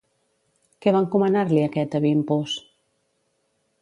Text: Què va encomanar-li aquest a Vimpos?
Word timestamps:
Què 0.85 0.93
va 0.95 1.01
encomanar-li 1.05 1.61
aquest 1.65 1.99
a 1.99 2.01
Vimpos? 2.07 2.57